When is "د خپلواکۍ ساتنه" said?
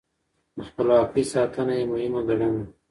0.55-1.73